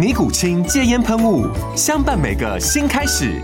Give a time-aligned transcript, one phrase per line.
[0.00, 1.46] 尼古清戒烟喷雾，
[1.76, 3.38] 相伴每个新开始。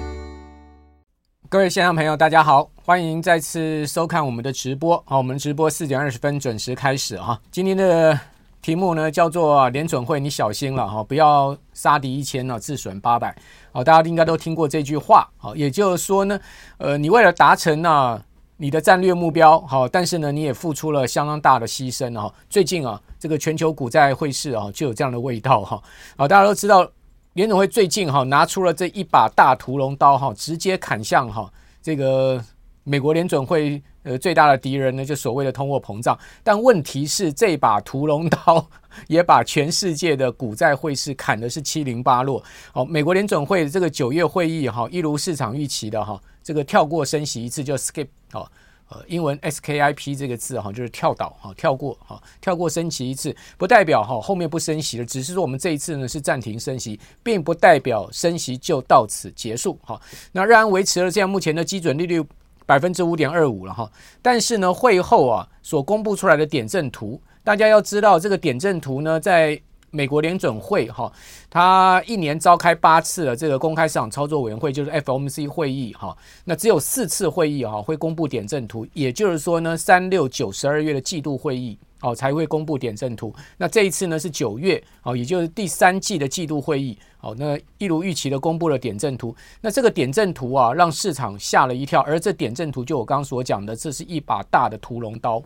[1.51, 4.97] 各位线上朋友，大家好，欢迎再次收看我们的直播。
[5.07, 7.39] 好，我们直播四点二十分准时开始哈。
[7.51, 8.19] 今天的
[8.63, 13.37] 题目呢叫做联准会，你小心了哈，不要杀敌一千呢，自损八百。
[13.71, 15.29] 好，大家应该都听过这句话。
[15.37, 16.41] 好，也就是说呢，
[16.79, 18.19] 呃，你为了达成呢
[18.57, 22.33] 你的战略目标，好，但是呢你也付出了相当大的牺牲哈。
[22.49, 23.01] 最近啊。
[23.19, 25.83] 这个全球股债汇市啊，就有这样的味道哈。
[26.17, 26.87] 啊，大家都知道，
[27.33, 31.51] 联准会最近哈拿出了这一把大屠龙刀哈，直接砍向哈
[31.83, 32.41] 这个
[32.85, 36.17] 美国联准会呃最大的敌人呢，就所谓的通货膨胀。
[36.45, 38.65] 但问题是，这把屠龙刀
[39.09, 42.41] 也把全世界的股债汇市砍的是七零八落。
[42.75, 48.49] 哦，美国联准会这个九月会议哈，一如市场预期的哈，这个跳过升息一次就 skip 哦。
[48.89, 60.01] 呃，英文 SKIP 这个字哈，就是跳岛哈，跳过哈，跳过升息一次，不代表哈后面不升息了，只是说我们这一次呢是暂停升息，并不代表升息就到此结束哈。
[60.31, 62.25] 那仍然维持了这样目前的基准利率
[62.65, 63.91] 百分之五点二五了哈，
[64.23, 69.61] 但是呢会后啊所公布出来的点阵图，大家要知道这个点阵图呢在。
[69.97, 71.11] 美国联准会哈，
[71.49, 76.15] 它一年召开八次的这个公开市场操作委员会，就是 FOMC 会议哈。
[76.45, 83.35] 那只有四次会议哈会公布点阵图，也就是说呢，三六九十二月的季度会议哦才会公布点阵图。
[83.57, 87.35] 那这一次呢是九月哦，也就是第三季的季度会议哦。
[87.39, 89.35] 那一如预期的公布了点阵图。
[89.63, 92.03] 那这个点阵图啊，让市场吓了一跳。
[92.03, 95.43] 而这点阵图就我刚刚所讲的，这是一把大的屠龙刀。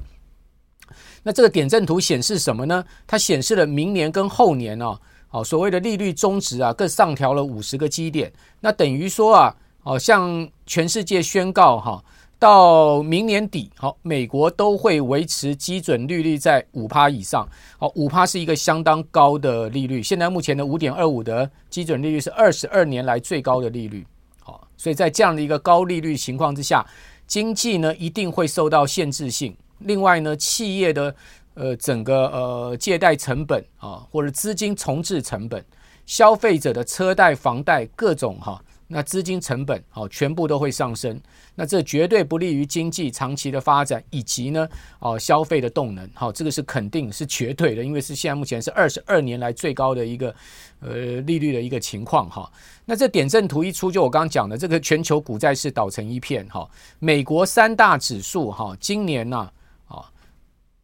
[1.23, 2.85] 那这个点阵图显示什么呢？
[3.07, 4.99] 它显示了明年跟后年呢，
[5.31, 8.33] 哦，所谓的利率中值啊，各上调了五十个基点。
[8.61, 12.03] 那等于说啊，哦，向全世界宣告哈，
[12.39, 17.49] 到明年底，好，美国都会维持基准利率在五趴以上。
[17.79, 20.03] 好，五趴是一个相当高的利率。
[20.03, 24.07] 现在目前的五点二五的基准利率是二十二年来最高的利率。
[24.43, 26.85] 好，所以在这样的一个高利率情况之下，
[27.27, 29.55] 经济呢一定会受到限制性。
[29.81, 31.15] 另外呢，企业的
[31.55, 35.65] 呃整个呃借贷成本啊，或者资金重置成本，
[36.07, 41.21] 消费者的车贷、房贷各种哈，那资金成本好全部都会上升，
[41.55, 44.69] 那这绝对不利于经济长期的发展以及呢
[44.99, 50.35] 哦消费的动能，好，这个是肯定是绝对的，因为是现在目前是二十二年来最高的一个
[50.81, 52.51] 呃利率的一个情况哈。
[52.85, 56.69] 那这点阵图一出，就我刚刚讲的这个全球股债市倒成一片哈，
[56.99, 59.51] 美国三大指数哈，今年呐。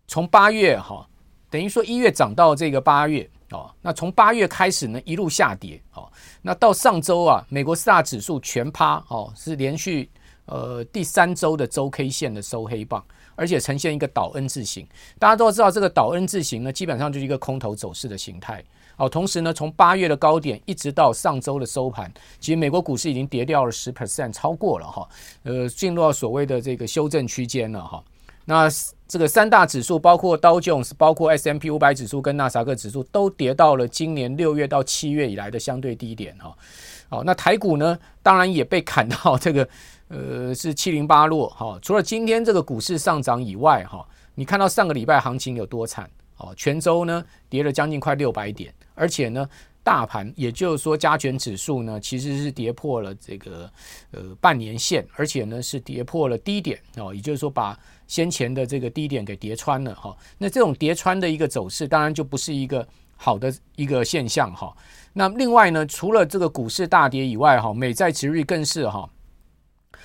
[0.09, 1.07] 从八月哈，
[1.51, 6.11] 等于说一月涨到这个八月哦，那从八月开始呢，一路下跌哦，
[6.43, 10.09] 那到上周啊，美国四大指数全趴哦，是连续
[10.47, 14.87] 呃第三周的周 K 线的收黑棒，而且呈现一个倒 N 字形。
[15.19, 18.65] 大家都知道这个倒 N 字形呢，基本上就是一个空头走势的形态
[18.97, 19.09] 哦。
[19.09, 25.09] 同时呢，从八月的高点一直到上周的收盘，其实美国股市已经跌掉了十 percent，超过了哈，
[25.45, 28.03] 呃，进入到所谓的这个修正区间了哈。
[28.47, 28.69] 那
[29.09, 36.57] 这个三大指数，包括道琼斯、包括 S M P 五百指数跟纳斯克指数，都跌到了今年六月到七月以来的相对低点哈。
[37.09, 39.69] 好，那台股呢，当然也被砍到这个
[40.09, 41.79] 呃是七零八落哈。
[41.83, 44.07] 除了今天这个股市上涨以外哈，
[44.37, 46.09] 你看到上个礼拜行情有多惨
[46.39, 46.55] 哦？
[46.57, 49.49] 全周呢跌了将近快六百点，而且呢。
[49.87, 53.71] 大盘，也就是说加权指数呢，其实是跌破了这个
[54.11, 60.17] 呃半年线，而且呢是跌破了低点哦，也就是说把先前的这个低点给叠穿了哈。
[60.39, 62.87] 那这种叠穿的一个走势，当然就不是一个
[63.17, 64.75] 好的一个现象哈。
[65.13, 69.09] 那另外呢，除了这个股市大跌以外哈，美债殖率更是哈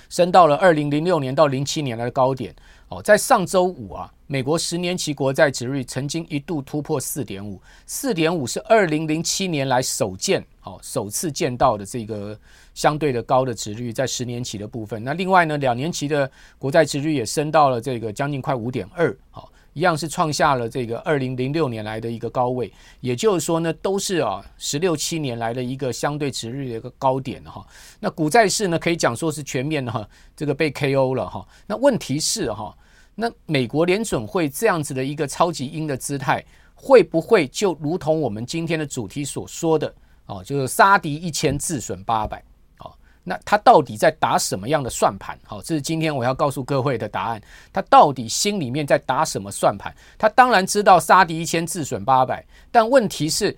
[0.08, 2.54] 升到了二零零六年到零七年来的高点
[2.88, 3.02] 哦。
[3.02, 12.34] 在上周五啊，美国十年期国债殖率曾经一度突破四点五，四点五是二零零七年来首见，好，首次见到的这个
[12.72, 15.04] 相对的高的殖率在十年期的部分。
[15.04, 19.52] 那另外呢，两年期的国债殖率也升到了这个将近快五点二，好。
[19.74, 22.70] 一样是创下了这个二零零六年来的一个高位，
[23.00, 27.66] 也就是说呢，都是啊十六七年来的一个相对值率的一个高点哈。
[27.98, 30.06] 那股债市呢，可以讲说是全面的哈，
[30.36, 31.46] 这个被 KO 了哈。
[31.66, 32.76] 那问题是哈，
[33.14, 36.44] 那美国联准会这样子的一个超级鹰的姿态，
[36.74, 39.94] 会不会就如同我们今天的主题所说的
[40.26, 42.42] 哦，就是杀敌一千自损八百？
[42.78, 42.92] 哦
[43.24, 45.38] 那他到底在打什么样的算盘？
[45.44, 47.40] 好，这是今天我要告诉各位的答案。
[47.72, 49.94] 他到底心里面在打什么算盘？
[50.18, 53.56] 他当然知道杀敌一千自损八百，但问题是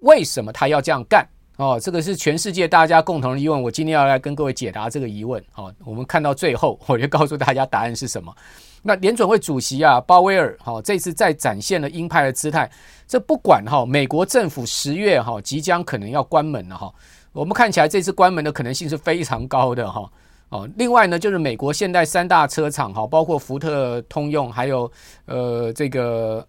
[0.00, 1.26] 为什么他要这样干？
[1.58, 3.62] 哦，这个是全世界大家共同的疑问。
[3.62, 5.42] 我今天要来跟各位解答这个疑问。
[5.52, 8.34] 好，我们看到最后，我就告诉大家答案是什么。
[8.82, 12.68] 那联准会主席啊，鲍威尔，好，这次再展现了鹰派的姿态。
[13.06, 16.92] 这不管哈，美国政府十月哈即将可能要关门了哈。
[17.32, 20.10] 我们看起来这次关门的可能性是非常高的哈
[20.48, 24.90] 哦，另外呢，就是美国现代三大车厂哈，包括福特、通用，还有
[25.26, 26.44] 呃这个。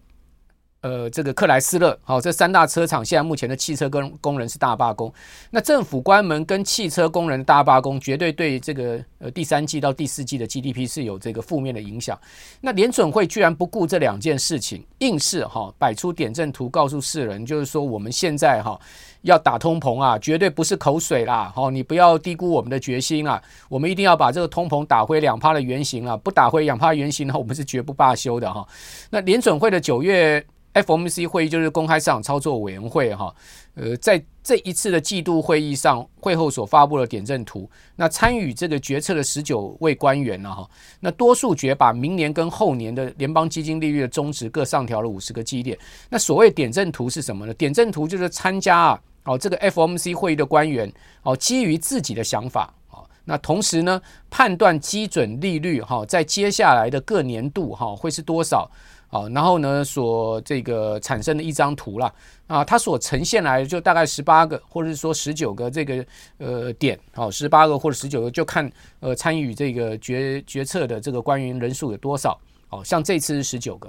[0.84, 5.10] 呃，这个克莱斯勒，好，这三大车厂现在目前的汽车工工人是大罢工。
[5.48, 12.20] 那政府关门跟汽车工人大罢工，绝对对这个呃第三季到第四季的 GDP 是有这个负面的影响。
[12.60, 18.78] 那联准会居然不顾这两件事情，硬是哈摆出点阵图，告诉世人，就是说我们现在哈
[19.22, 28.68] 要打通膨啊，绝对不是口水啦，好，你不要低估我们的决心啊，我们一定要把这个通膨打回两趴的原形啊，不打回两趴原形呢，我们是绝不罢休的哈。
[29.08, 30.44] 那联准会的九月。
[30.74, 33.34] FOMC 会议就是公开市场操作委员会哈，
[33.74, 40.68] 呃，在这一次的季度会议上，会后所发布的点阵图，那参与这个决策的十九位官员呢哈，
[41.00, 45.78] 那多数决把明年跟后年的联邦基金利率的中值各上调了五十个基点。
[46.10, 47.54] 那所谓点阵图是什么呢？
[47.54, 50.92] 点阵图就是参加啊，哦，这个 FOMC 会议的官员
[51.22, 58.68] 哦，基于自己的想法啊，那同时呢，判断基准利率哈，在接下来的各年度哈会是多少。
[59.08, 62.12] 好，然后呢，所这个产生的一张图啦，
[62.48, 66.04] 啊，它所呈现来就大概十八个，或者是说十九个这个
[66.38, 68.68] 呃点，好，十八个或者十九个，就看
[68.98, 72.36] 呃参与这个决决策的这个官员人数有多少，
[72.66, 73.88] 好，像这次是十九个，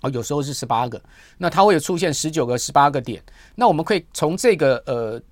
[0.00, 1.00] 哦，有时候是十八个，
[1.38, 3.22] 那它会有出现十九个、十八个点，
[3.54, 5.22] 那我们可以从这个呃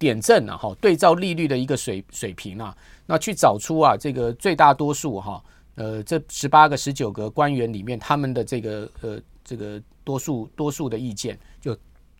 [0.00, 2.76] 点阵啊，哈，对照利率的一个水水平啊，
[3.06, 5.40] 那去找出啊这个最大多数哈。
[5.76, 11.76] 呃，这十八个、十九个官员里面，他们的这个呃，这个多数多数的意见，就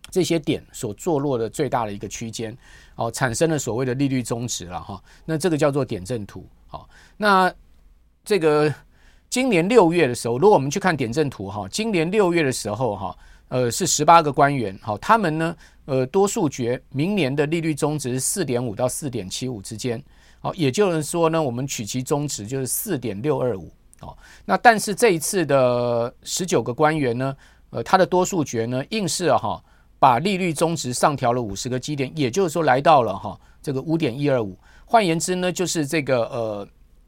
[0.09, 2.55] 这些点所坐落的最大的一个区间，
[2.95, 5.03] 哦，产生了所谓的利率中值了哈。
[5.25, 6.45] 那这个叫做点阵图。
[6.67, 6.87] 好，
[7.17, 7.51] 那
[8.23, 8.73] 这个
[9.29, 13.17] 今年六月的时候，如果我们去看点阵图哈，今年六月的时候哈，
[13.47, 15.55] 呃，是十八个官员，好，他们呢，
[15.85, 20.01] 呃，多数决明年的利率中值是四点五到四点七五之间。
[20.39, 23.71] 好，也就是说呢，我们取其中值就是四点六二五。
[24.01, 27.35] 哦，那但是这一次的十九个官员呢，
[27.71, 29.59] 呃，他的多数决呢，硬是哈
[29.97, 34.55] 把利率中值上调了五十个基点，也就是说来到了哈这个五点一二五。
[34.85, 36.67] 换言之呢，就是这个呃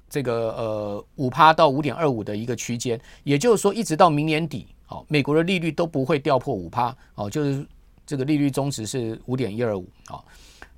[0.10, 6.96] 这个呃五趴到五点二五的一个区间，也就是说一直到明年底，好，美国的利率都不会掉破五趴。
[7.14, 7.64] 哦，就是
[8.04, 9.88] 这个利率中值是五点一二五。
[10.08, 10.26] 好。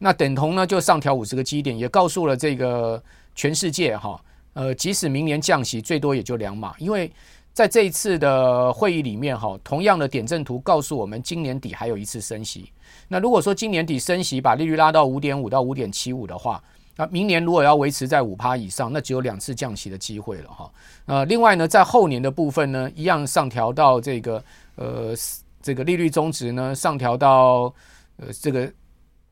[0.03, 3.01] 那等同呢，就上调五十个基点，也告诉了这个
[3.36, 4.19] 全世界哈，
[4.53, 7.12] 呃，即使明年降息，最多也就两码，因为
[7.53, 12.72] 在这一次的会议里面哈，同样的点阵图告诉我们，今年底还有一次升息。
[13.10, 16.60] 那如果说今年底升息，把利率拉到五点五到五点七五的话，
[16.96, 20.72] 那明年如果要维持在五趴以上，那只有两次降息的机会了哈。
[21.05, 24.43] 呃，另外呢，在后年的部分呢，一样上调到这个
[24.77, 25.13] 呃
[25.62, 27.72] 这个利率中值呢，上调到
[28.17, 28.67] 呃这个。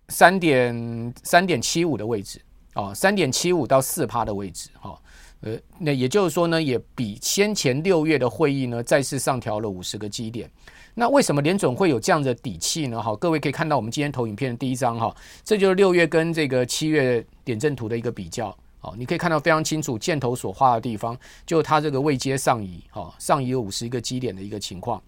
[0.09, 2.41] 三点三点七五的位置
[2.73, 4.99] 啊，三点七五到四趴的位置哈，
[5.41, 10.49] 呃，那也就是说呢，也比先前六月的会议呢再次上调了五十个基点。
[10.95, 13.01] 那为什么联准会有这样的底气呢？
[13.01, 18.53] 好，各位可以看到我们今天投影片的第一张哈，这就是六月跟这个七月点阵图的一个比较。
[18.79, 25.01] 好，你可以看到非常清楚，箭头所画的地方就它这个位阶上移，哈，上移有五十一个基点的一个情况。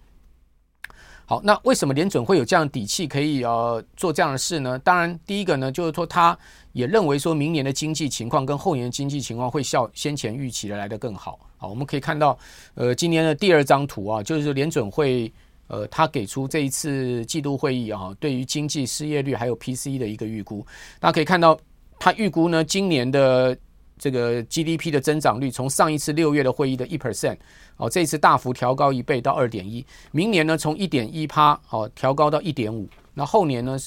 [1.32, 4.78] 好，那为什么联准会有这样的底气可以呃做这样的事呢？
[4.80, 6.38] 当然，第一个呢，就是说他
[6.72, 11.38] 也认为说明年的经济情况跟后年的经济情况会效先前预期的来得更好。
[11.56, 12.38] 好，我们可以看到，
[12.74, 15.32] 呃，今年的第二张图啊，就是联准会
[15.68, 20.62] 呃他给出这一次季度会议啊，对于经济失业率还有 PCE 的一个预估。
[21.00, 21.58] 大家可以看到，
[21.98, 23.56] 他预估呢，今年的
[24.02, 27.36] 这个 GDP 的增长率从上一次六月的会议的一 percent，
[27.76, 29.86] 哦，这次大幅调高一倍到二点一。
[30.10, 32.88] 明年呢，从一点一趴，哦，调高到一点五。
[33.14, 33.78] 那后年呢，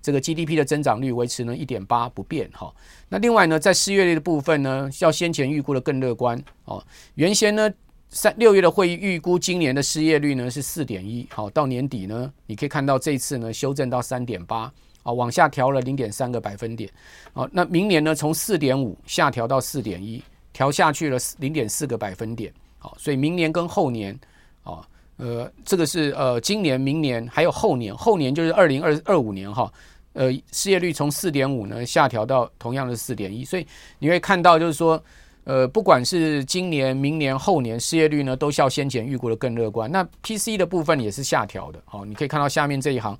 [0.00, 2.72] 这个 GDP 的增长率维持呢一点八不变，哈。
[3.08, 6.80] 那另外呢，在失业率的部分呢，较先前预估的更乐观，哦，
[7.16, 7.68] 原先呢
[8.10, 14.72] 三六月的会议预估今年的失业率呢是四点一，好，到年底呢，你可以看到这次呢修正到三点八。
[15.04, 16.90] 啊，往下调了零点三个百分点。
[17.32, 20.20] 好，那明年呢，从四点五下调到四点一，
[20.52, 22.52] 调下去了零点四个百分点。
[22.78, 24.18] 好，所以明年跟后年，
[24.64, 24.84] 啊，
[25.18, 29.72] 呃，这个是呃，今年、明年还有后年，后年就是二零二二五年哈。
[30.14, 33.66] 呃，失业率从四点五呢下调到同样的四点一，所以
[33.98, 35.02] 你会看到就是说，
[35.42, 39.90] 呃，不管是今年、明年、后年，失业率呢都较先前预估的更乐观。
[39.90, 41.82] 那 PC 的部分也是下调的。
[41.84, 43.18] 好，你可以看到下面这一行。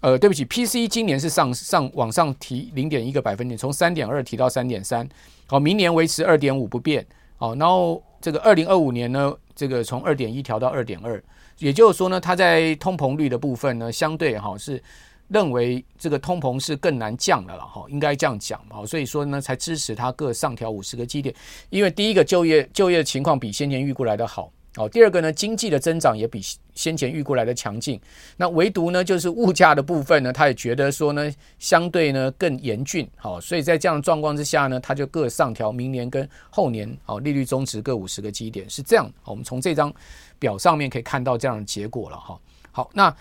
[0.00, 5.06] 呃，对不起，P C 今年是上上往上提零点一个百分点，从三点二提到三点三。
[5.46, 7.06] 好，明年维持二点五不变。
[7.36, 11.22] 好，然后这个二零二五年呢，这个从二点一调到二点二，
[11.58, 14.82] 也就是说呢，它在通膨率的部分呢，相对哈是
[15.28, 18.58] 认为这个通膨是更难降的了哈，应该这样讲。
[18.70, 21.34] 好，所以说呢，才支持它各上调五十个基点，
[21.68, 24.50] 因为第一个就业就业情况比先前预估来的好。
[24.76, 26.40] 哦，第二个呢，经济的增长也比
[26.74, 28.00] 先前预估来的强劲。
[28.36, 33.08] 那唯独呢，就是物价的部分呢，他也觉得说呢，相对呢更严峻。
[33.16, 39.12] 好，所以在这样的状况之下呢，他就各上调明年跟后年哦利率中值各五十个基点，是这样。
[39.24, 39.92] 我们从这张
[40.38, 42.40] 表上面可以看到这样的结果了哈。
[42.70, 43.12] 好，那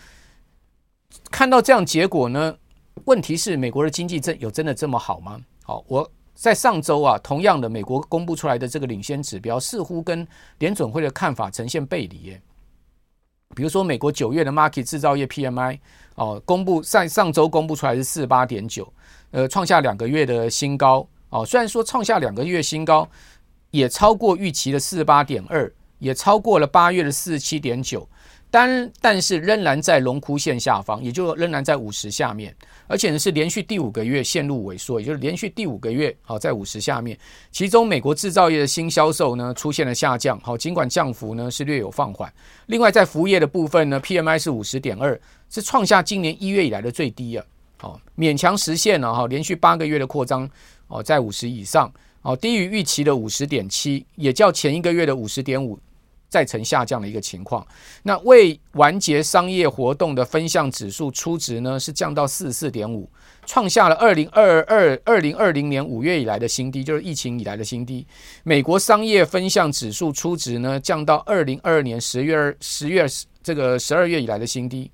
[1.31, 2.55] 看到这样结果呢，
[3.05, 5.41] 问题是美国的经济真有真的这么好吗？
[5.63, 6.11] 好，我。
[6.39, 10.25] 在上周啊，同样的，美国公布出来的这个领先指标似乎跟
[10.59, 12.33] 联准会的看法呈现背离。
[13.53, 15.77] 比如说，美国九月的 market 制造业 PMI
[16.15, 18.89] 哦，公布上上周公布出来是四十八点九，
[19.31, 21.45] 呃，创下两个月的新高哦。
[21.45, 23.05] 虽然说创下两个月新高，
[23.71, 28.07] 也超过预期的四十八点二，也超过了八月的四十七点九。
[28.51, 32.55] 但但是仍然在龙枯线下方，也就仍然在五十下面，
[32.87, 37.15] 而且呢是连续第五个月陷入萎缩，也就是连续第五个月好在五十下面。
[37.51, 42.31] 其中美国制造业的新销售呢出现了下降，好尽管降幅呢是略有放缓。
[42.65, 47.45] 另外在服务业的部分呢，PMI 是五十点二，是创下今年一月以来的最低啊，
[47.77, 50.49] 好勉强实现了哈连续八个月的扩张
[50.87, 51.91] 哦，在五十以上，
[52.23, 55.77] 哦低于预期的五十点七，也较前一个月的五十点五。
[56.29, 57.65] 再呈下降的一个情况，
[58.03, 63.09] 那未完结商业活动的分项指数初值呢是降到四十四点五，
[63.45, 68.05] 创下了二零二二二零二零年五月以来的新低，就是疫情以来的新低。
[68.43, 73.05] 美国商业分项指数初值呢降到二零二二年十月二十月
[73.41, 74.91] 这个十二月以来的新低。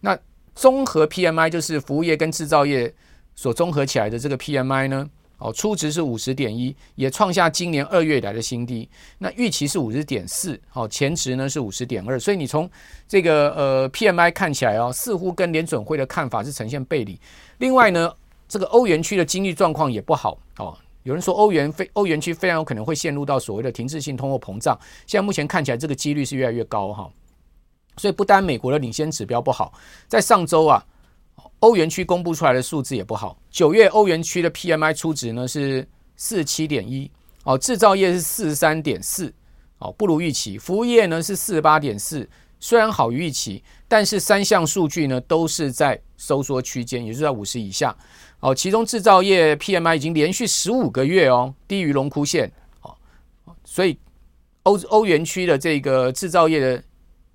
[0.00, 0.16] 那
[0.54, 2.94] 综合 PMI 就是服务业跟制造业
[3.34, 5.10] 所综合起来的这个 PMI 呢？
[5.38, 8.88] 哦，初值是五十点一，也创下今年二月以来的新低。
[9.18, 12.18] 那预期是五十点四，哦，前值呢是五十点二。
[12.18, 12.68] 所以你从
[13.06, 17.20] 这个呃 PMI 看起来哦，似乎跟联准会的看法是呈现背离。
[17.58, 18.10] 另外呢，
[18.48, 20.76] 这个欧元区的经济状况也不好哦。
[21.02, 24.78] 有人说欧元非欧元区非常有可能会陷入到所谓的停滞性通货膨胀。
[25.06, 27.10] 现在目前看起来这个几率是越来越高哈。
[27.98, 29.72] 所以不单美国的领先指标不好，
[30.08, 30.84] 在上周啊。
[31.60, 35.86] 欧元区公布出来的数字也不好，九月欧元区的 PMI 初值呢是
[36.16, 37.10] 四十七点一，
[37.44, 39.32] 哦，制造业是四十三点四，
[39.78, 40.58] 哦，不如预期。
[40.58, 42.28] 服务业呢是四十八点四，
[42.60, 47.96] 虽然好于预期，但是三项数据呢都是在收缩区间，也就是在五十以下。
[48.40, 52.94] 哦，其中制造业 PMI 已经连续十五个月哦低于荣枯线，哦，
[53.64, 53.98] 所以
[54.64, 56.82] 欧欧元区的这个制造业的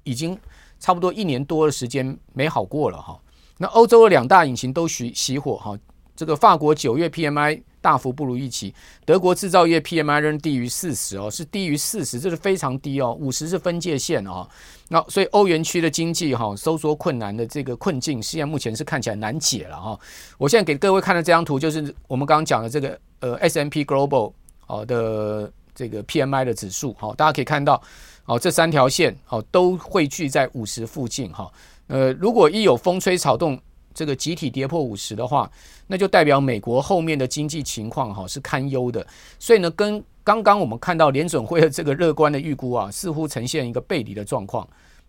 [0.03, 0.37] 已经
[0.79, 3.19] 差不多一年多的时间没好过了哈。
[3.61, 5.77] 那欧洲的两大引擎都熄熄火哈，
[6.15, 8.73] 这个法国九月 PMI 大幅不如预期，
[9.05, 14.49] 德国制造业 PMI 仍低于四十哦，是低于四十，这是非常低哦，五十是分界线哦。
[14.89, 19.99] 那所以欧元区的经济哈收缩困难的这个困境，现在目前是看起来难解了哈。
[20.39, 24.33] 我现在给各位看的这张图，就是我们刚刚讲的这个呃 S&P Global
[24.65, 27.79] 哦的这个 PMI 的指数哈，大家可以看到
[28.25, 31.51] 哦这三条线哦都汇聚在五十附近哈。
[31.91, 33.59] 呃，如果一有风吹草动，
[33.93, 35.51] 这个集体跌破五十的话，
[35.87, 39.05] 那就代表美国后面的经济情况哈是堪忧的。
[39.37, 44.65] 所以呢，跟刚刚我们看到联准会的这个乐观的预估啊，似乎呈现一个背离的状况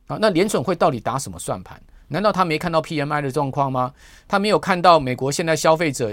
[0.08, 0.18] 啊。
[0.20, 1.80] 那联准会到底打什么算盘？
[2.08, 3.94] 难道他没看到 PMI 的状况吗？
[4.26, 6.12] 他没有看到美国现在消费者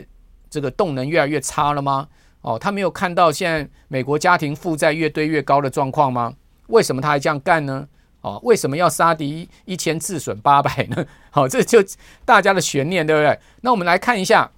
[0.52, 2.08] 这个动能越来越差了吗？
[2.42, 6.36] 哦，他没有看到现在美国家庭负债越堆越高的状况吗？
[6.68, 7.88] 为什么他还这样干呢？
[8.22, 11.06] 哦，为什么要杀敌一千自损八百呢？
[11.30, 11.84] 好， 这就
[12.26, 13.40] 大家的悬念，对不对？
[13.62, 14.52] 那我们来看一下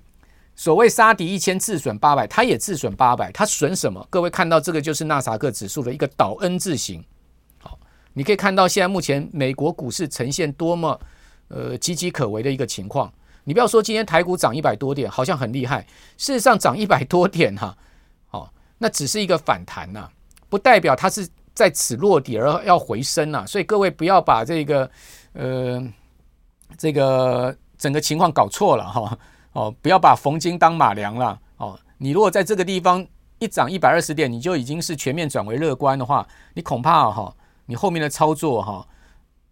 [0.56, 4.06] 所谓杀敌一千，自损八百，它也自损八百，它损什么？
[4.10, 7.04] 各位看到这个就是纳萨克指数的一个倒 N 字形。
[7.60, 7.80] 好，
[8.14, 11.00] 你可以看到现在目前美国股市呈现多么
[11.50, 13.14] 呃岌岌可危的一个情况。
[13.44, 15.82] 你不要说今天台股涨一百多点，好像很厉害，
[16.18, 17.76] 事实上涨一百多点哈，
[18.28, 20.10] 好，那只是一个反弹呐，
[20.48, 21.28] 不代表它是
[21.62, 23.46] 在此落底而要回升呐。
[23.46, 24.90] 所以各位不要把这个
[25.34, 25.94] 呃
[26.76, 29.16] 这个整个情况搞错了哈。
[29.52, 31.80] 哦，不要把冯京当马良了哦。
[32.00, 33.06] 你如果在这个地方
[33.38, 37.32] 一涨一百二十点，你就已经是全面转为乐观的话，你恐怕哈，
[37.68, 38.88] 你后面的操作哈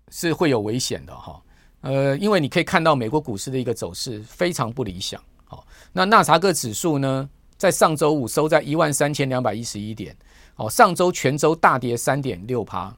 [0.09, 1.39] 是会有危险的哈。
[1.81, 5.21] 呃，因为你可以看到美国股市的一个走势非常不理想。
[5.45, 5.63] 好，
[5.93, 10.15] 那纳查克指数呢，在上周五收在一万三千两百一十一点。
[10.59, 12.95] 哦，上周全周大跌三点六趴。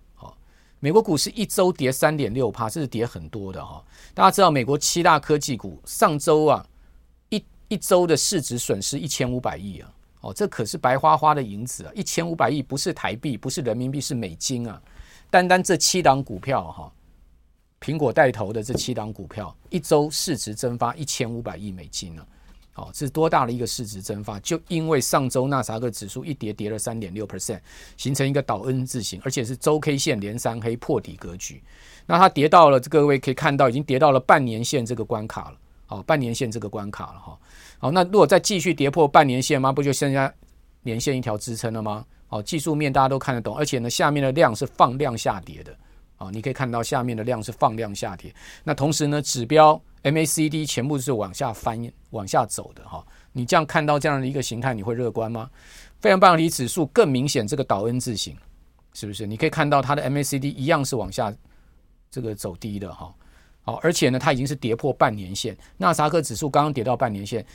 [0.80, 3.84] 美国股市一周跌三点六趴，这是跌很多的哈。
[4.14, 6.66] 大家知道，美国七大科技股上周啊。
[7.74, 9.90] 一周的市值损失一千五百亿啊！
[10.20, 11.92] 哦，这可是白花花的银子啊！
[11.96, 14.82] 一千五百亿不是台币，不是人民币，是美金啊！
[15.30, 16.92] 单单这七档股票哈，
[17.80, 22.28] 苹果带头的这七档股票，一周市值蒸发一千五百亿美金呢！
[22.76, 24.40] 哦，是多大的一个市值蒸发？
[24.40, 27.60] 就因为上周纳斯达克指数一跌跌了三点六 percent，
[27.98, 31.62] 形成一个倒 N 字形，而且是周 K 线连三黑破底格局。
[32.06, 35.58] 那它跌到了，各位可以看到，已经跌到了半年线这个关卡了。
[35.88, 37.38] 哦，半年线这个关卡了哈。
[37.78, 39.74] 好，那如果再继续跌破半年线吗？
[39.74, 40.34] 不就剩下
[40.84, 42.06] 年线一条支撑了吗？
[42.28, 45.76] 好，技术面大家都看得懂，而且呢，下面的量是放量下跌的。
[46.16, 48.34] 啊，你可以看到下面的量是放量下跌。
[48.64, 51.80] 那同时呢，指标 MACD 全部是往下翻、
[52.10, 53.06] 往下走的哈。
[53.32, 55.50] 你这样看到这样的一个形态，你会乐观吗？
[56.00, 58.36] 费城半导体指数更明显，这个倒 N 字形，
[58.94, 59.28] 是不是？
[59.28, 61.34] 你可以看到它的 MACD 一样是往下
[62.10, 63.14] 这个走低的哈。
[63.64, 65.56] 好，而且呢，它已经是跌破半年线。
[65.78, 67.46] 纳斯达克指数刚刚跌到半年线，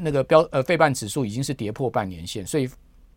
[0.00, 2.66] 那个标呃费半指数已经是跌破半年线，所以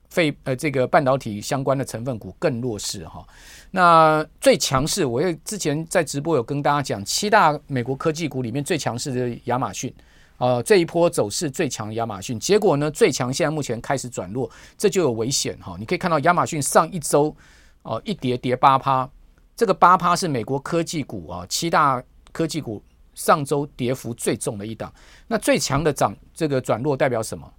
[0.09, 3.25] 费呃这个半导体相关的成分股更弱势哈。
[3.71, 9.93] 那最强势，我也之前在直播有跟大家讲，七大美国科技股里面最强势的亚马逊，
[10.37, 15.75] 呃，这一波走势最强亚马逊，结果呢，最强现在目前开始转弱，这就有危险哈。
[15.79, 17.35] 你可以看到亚马逊上一周
[17.83, 19.09] 哦、一跌跌八趴。
[19.55, 22.81] 这个八趴是美国科技股啊，七大科技股
[23.13, 24.91] 上周跌幅最重的一档。
[25.27, 27.49] 那最强的涨，这个转弱代表什么？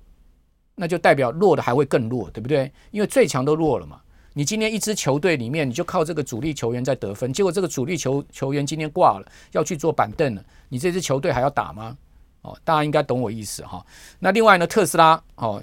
[0.80, 2.72] 那就代表弱的还会更弱，对不对？
[2.90, 4.00] 因为最强都弱了嘛。
[4.32, 11.94] 你今天一支球队里面，你就靠这个主力球员在得分，结果这个主力球球员今天挂了，要去坐板凳了，你这支球队还要打吗？
[12.40, 13.84] 哦，大家应该懂我意思哈。
[14.18, 15.62] 那另外呢，特斯拉哦，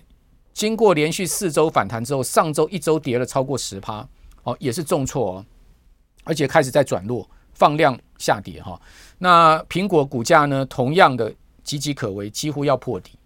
[0.53, 4.07] 经过连续四周反弹之后，上周一周跌了超过十趴，
[4.43, 5.45] 哦，也是重挫哦。
[6.25, 8.79] 而且开始在转弱，放量下跌哈。
[9.17, 11.31] 那苹果股价呢，同样的
[11.65, 13.16] 岌岌可危，几乎要破底。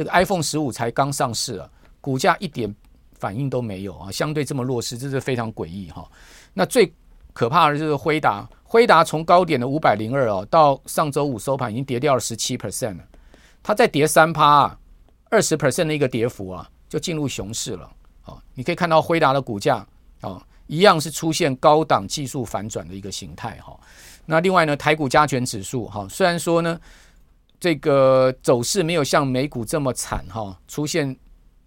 [0.00, 1.68] 这个 iPhone 十五才刚上市啊，
[2.00, 2.74] 股价一点
[3.18, 6.10] 反应都没有啊，相对这么弱势，这是非常诡异哈。
[6.54, 6.90] 那最
[7.34, 13.04] 可怕的就是辉达，辉达从高点的五百零二哦，到上周五收盘已经跌掉了十七 percent 了，
[13.62, 14.78] 它再跌三趴啊，
[15.28, 17.92] 二十 percent 的一个跌幅啊，就进入熊市了。
[18.24, 19.86] 哦，你可以看到辉达的股价
[20.22, 20.42] 哦。
[20.66, 23.76] 一样是出现高档技术反转的一个形态哈。
[24.24, 26.80] 那另外呢，台股加权指数哈，虽然说呢，
[27.60, 31.14] 这个走势没有像美股这么惨哈，出现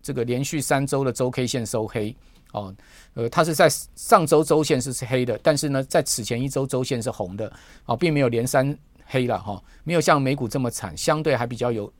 [0.01, 2.13] 这个连续三周的周 K 线收黑
[2.51, 2.75] 哦，
[3.13, 7.49] 呃，它是在上周周线是黑的，但是呢，在此前一周周线是红的
[7.85, 11.91] 啊，并没有连三黑了哈，没有像美股这么惨，相对还比较有。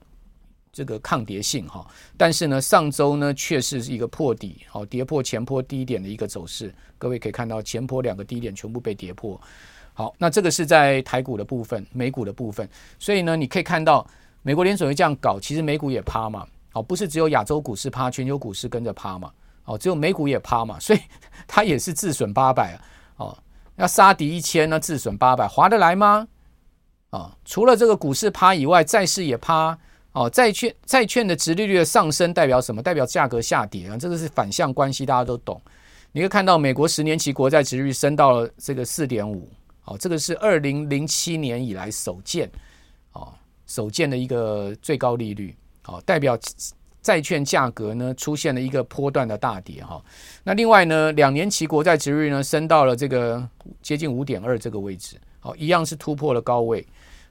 [0.76, 6.74] 这个抗跌性哈，但是呢，上周呢确实是一个破底，好跌破前坡低点的一个走势。
[6.98, 9.40] 各位可以看到，前坡两个低点全部被跌破。
[9.94, 12.68] 好，那这个是在台股的部分，美股的部分。
[12.98, 14.06] 所以呢，你可以看到
[14.42, 16.46] 美国联准会这样搞，其实美股也趴嘛。
[16.72, 19.30] 好，不是只有亚洲股市趴，全球股市跟着趴嘛。
[19.62, 20.98] 好，只有美股也趴嘛，所以
[21.46, 22.76] 它也是自损八百啊。
[23.16, 23.38] 哦，
[23.76, 26.26] 要杀敌一千呢，自损八百，划得来吗？
[27.10, 29.78] 啊，除了这个股市趴以外，债市也趴。
[30.10, 32.80] 哦，债券债券的殖利率的上升代表什么？
[32.80, 35.60] 代表价格下跌啊，这个是反向关系，大家都懂。
[36.12, 39.48] 你会看到美国十年期国债殖利率升到了这个四点五，
[39.84, 42.50] 哦，这个是二零零七年以来首见，
[43.12, 43.32] 哦，
[43.66, 45.54] 首见的一个最高利率，
[45.86, 46.38] 哦，代表
[47.02, 50.02] 债券价格呢出现了一个波段的大跌哈。
[50.42, 53.46] 那另外呢，两年期国债值率呢升到了这个
[53.82, 56.86] 接近五点二这个位置，哦，一样是突破了高位，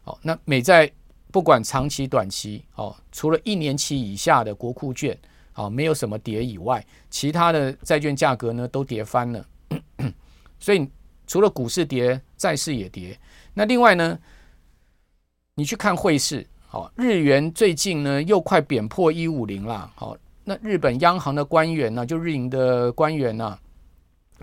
[0.06, 0.92] 哦，那美债。
[1.32, 5.18] 不管长期、短期，哦，除了一年期以下的国库券，
[5.56, 9.44] 哦，没有什么跌以外，其他的债券价格呢都跌翻了。
[10.60, 10.88] 所以
[11.26, 13.17] 除了股市跌，债市也跌。
[13.53, 14.19] 那另外呢，
[15.56, 19.89] 你去看汇市，好，日元最近呢又快贬破一五零了。
[19.95, 23.58] 好，那日本央行的官员呢，就日银的官员呢，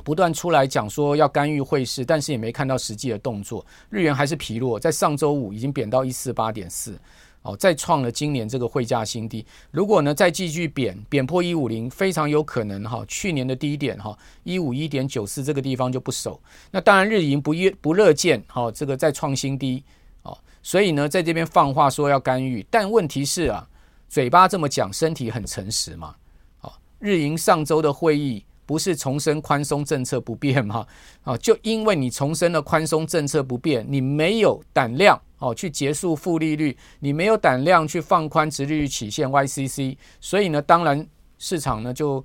[0.03, 3.67] 不断出来讲说要干预汇市，但是也没看到实际的动作。
[3.91, 6.99] 日元还是疲弱，在上周五已经贬到一四八点四。
[7.43, 9.45] 哦，再创了今年这个汇价新低。
[9.71, 16.39] 如果呢再继续贬，贬破一五零，非常有可能哈，去年的低点哈一五一点九四这个地方就不守。
[16.71, 19.83] 那当然日银不乐不乐见哈这个再创新低
[20.23, 23.67] 哦，所以呢在这边放话说要干预，但问题是啊，
[24.09, 26.15] 嘴巴这么讲，身体很诚实嘛。
[26.61, 30.87] 哦，日银上周的会议不是重申宽松政策不变吗？
[31.23, 35.19] 啊，就因为你重申了宽松政策不变，你没有胆量。
[35.41, 41.05] 哦，去结束负利率，你没有胆量去放宽殖利率曲线 YCC，所以呢，当然
[41.39, 42.23] 市场呢就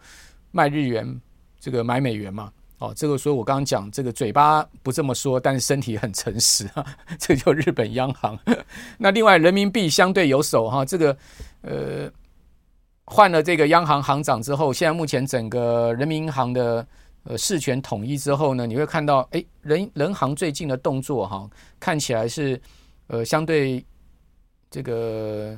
[0.51, 1.21] 卖日元，
[1.59, 2.51] 这个买美元嘛。
[2.77, 6.85] 哦，这个所以我刚刚讲这个嘴巴不这么说，但是身体很诚实啊，
[7.17, 8.37] 这就日本央行。
[8.99, 11.17] 那另外人民币相对有手哈，这个
[11.61, 12.11] 呃
[13.05, 16.85] 换了这个央行行长之后，现在目前整个人民银行的
[17.23, 21.49] 呃事权统一之后呢，你会看到哎人人行最近的动作哈，
[21.79, 22.61] 看起来是。
[23.07, 23.85] 呃，相对
[24.71, 25.57] 这个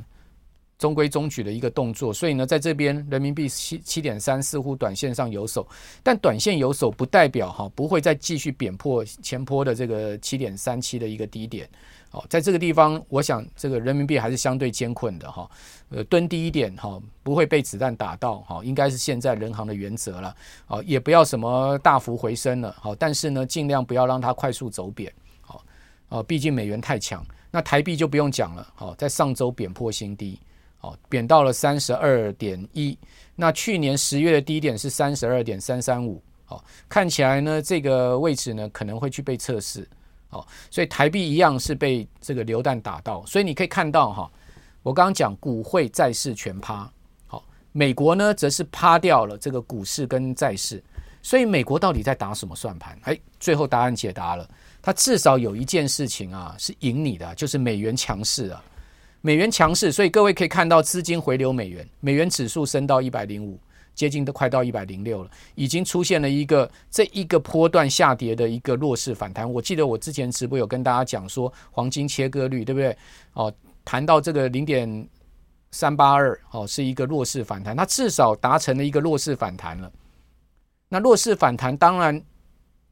[0.77, 5.67] 中规中矩的一个动作，所以呢，在这边人民币七七点三似乎短线上有手，
[6.03, 11.67] 但短线有手不代表哈不会再继续贬破前坡的这个七点三七的一个低点。
[12.11, 15.49] 哦，在这个地方，我想这个人民币还是相对艰困的哈。
[15.89, 20.35] 呃，蹲低一点哈，不会被子弹打到哈，应该是现在人行的原则了。
[20.67, 22.73] 哦，也不要什么大幅回升了。
[22.79, 25.11] 好，但是呢，尽量不要让它快速走贬。
[26.09, 27.25] 哦，毕竟美元太强。
[27.49, 30.39] 那台币就不用讲了，好，在上周贬破新低，
[30.77, 32.97] 好，贬到了三十二点一。
[33.35, 39.87] 那去年十月的低点是三十二点三三五，好，看起来呢，这个位置呢可能会去被测试，
[40.29, 43.25] 好，所以台币一样是被这个流弹打到。
[43.25, 44.31] 所以你可以看到哈，
[44.83, 46.91] 我刚刚讲股汇债市全趴，
[47.27, 50.83] 好，美国呢则是趴掉了这个股市跟债市。
[51.23, 52.97] 所以美国到底在打什么算盘？
[53.03, 54.47] 哎，最后答案解答了。
[54.87, 58.63] 它至少有一件事情啊，是赢你的，就是美元强势啊，
[59.19, 63.59] 美元强势，所以各位可以看到资金回流美元，美元指数升到一百零五，
[63.93, 69.51] 接近都快到一百零六了，已经出现了一个这一个波段下跌的一个弱势反弹。
[69.51, 72.97] 我记得我之前直播有跟大家讲说，黄金切割率对不对？
[73.33, 75.09] 哦，谈到这个零点
[75.71, 79.91] 三八二，哦，是一个弱势反弹，它至少达成了一个弱势反弹了。
[80.87, 82.23] 那弱势反弹，当然。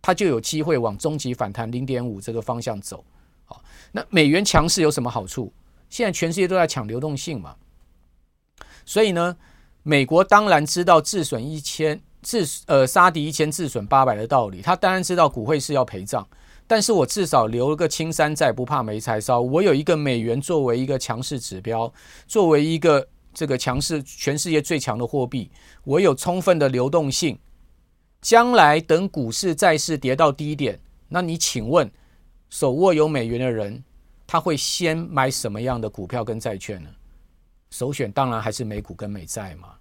[0.06, 3.04] 它就有机会往终极反弹零点五这个方向走，
[3.44, 3.60] 好，
[3.92, 5.52] 那美元强势有什么好处？
[5.90, 7.56] 现在全世界都在抢流动性嘛，
[8.86, 9.36] 所以呢，
[9.82, 16.24] 美国当然知道自损一千自呃杀敌一千自损八百的道理，他当然知道股汇是要赔账，
[16.68, 19.42] 但是我至少留了个青山在，不怕没柴烧。
[19.42, 21.92] 我有一个美元作为一个强势指标，
[22.28, 25.50] 作为一个这个强势全世界最强的货币，
[25.84, 27.40] 我有充分的流动性。
[28.26, 31.88] 将来等股市、债市跌到低点，那你请问，
[32.50, 33.84] 手握有美元的人，
[34.26, 36.90] 他会先买什么样的股票跟债券呢？
[37.70, 39.74] 首选当然还是美股跟美债嘛。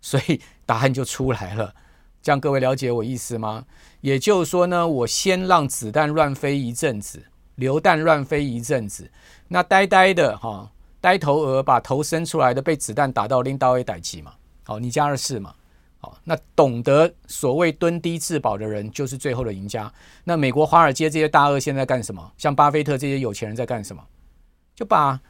[0.00, 1.74] 所以答案就出来了，
[2.22, 3.66] 这样各位了解我意思吗？
[4.00, 7.22] 也就是说呢，我先让子弹乱飞一阵子，
[7.56, 9.10] 流弹乱飞一阵子，
[9.46, 14.32] 那呆呆的哈，呆头鹅把头伸出来的被子弹打到拎刀 A 逮鸡嘛，
[14.64, 15.54] 好，你家的事嘛。
[16.00, 19.92] 哦，那懂得所谓蹲低自保的人就是最后的赢家。
[20.24, 22.32] 那美国华尔街这些大鳄现在干什么？
[22.38, 24.02] 像巴菲特这些有钱人在干什么？
[24.74, 25.20] 就把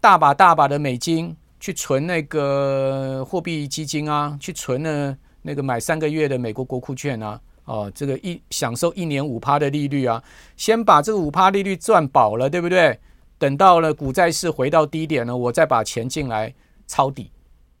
[0.00, 10.22] 大把大把的美金去存那个货币基金啊，去存了那个买三个月的美国国库券啊，哦，这个一享受一年五趴的利率啊，
[10.58, 13.00] 先把这个五趴利率赚饱了，对不对？
[13.38, 16.54] 等到了股债市回到低点呢，我再把钱进来
[16.86, 17.30] 抄底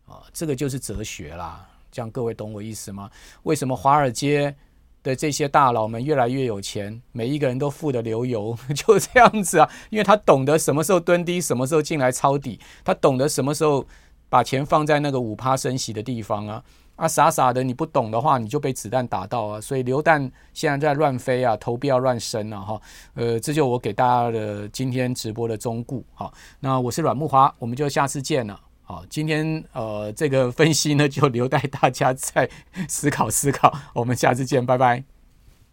[0.06, 1.68] 啊，这个就是哲学啦。
[1.96, 3.10] 这样各位懂我意思吗？
[3.44, 4.54] 为什么华尔街
[5.02, 9.70] 的这些大佬们越来越有钱，每一个人都富得流油， 就这样子啊？
[9.88, 13.86] 因为他懂得什么时候蹲低，什么时候进来抄底，他懂得什么时候
[14.28, 16.62] 把钱放在那个五趴升息的地方啊！
[16.96, 19.58] 啊，傻傻的你不懂的话，你就被子弹打到啊！
[19.58, 22.60] 所以流弹现在在乱飞啊，投币要乱升啊！
[22.60, 22.80] 哈，
[23.14, 26.02] 呃，这就我给大家的今天直播的忠告。
[26.12, 28.60] 好，那我是阮木华，我们就下次见了。
[28.88, 32.48] 好，今天呃，这个分析呢，就留待大家再
[32.88, 33.76] 思考思考。
[33.92, 35.15] 我们下次见，拜拜。